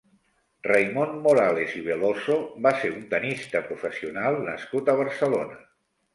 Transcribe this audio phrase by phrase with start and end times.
[0.69, 5.63] Raimon Morales i Veloso va ser un tennista professional nascut a Barcelona.